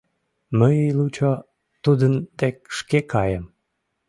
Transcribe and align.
Мый 0.59 0.77
лучо 0.97 1.33
тудын 1.83 2.13
дек 2.39 2.55
шке 2.77 2.99
каем. 3.11 3.45